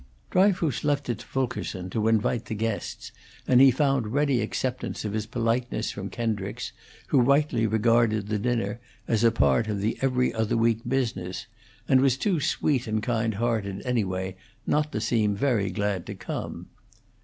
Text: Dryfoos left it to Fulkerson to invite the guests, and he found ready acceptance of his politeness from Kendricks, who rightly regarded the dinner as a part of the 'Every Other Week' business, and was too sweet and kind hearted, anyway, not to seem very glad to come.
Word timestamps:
Dryfoos 0.31 0.83
left 0.83 1.09
it 1.09 1.19
to 1.19 1.25
Fulkerson 1.27 1.87
to 1.91 2.07
invite 2.07 2.45
the 2.45 2.55
guests, 2.55 3.11
and 3.47 3.61
he 3.61 3.69
found 3.69 4.07
ready 4.07 4.41
acceptance 4.41 5.05
of 5.05 5.13
his 5.13 5.27
politeness 5.27 5.91
from 5.91 6.09
Kendricks, 6.09 6.71
who 7.09 7.21
rightly 7.21 7.67
regarded 7.67 8.27
the 8.27 8.39
dinner 8.39 8.79
as 9.07 9.23
a 9.23 9.29
part 9.31 9.67
of 9.67 9.79
the 9.79 9.99
'Every 10.01 10.33
Other 10.33 10.57
Week' 10.57 10.81
business, 10.89 11.45
and 11.87 12.01
was 12.01 12.17
too 12.17 12.39
sweet 12.39 12.87
and 12.87 13.03
kind 13.03 13.35
hearted, 13.35 13.83
anyway, 13.85 14.35
not 14.65 14.91
to 14.93 14.99
seem 14.99 15.35
very 15.35 15.69
glad 15.69 16.07
to 16.07 16.15
come. 16.15 16.69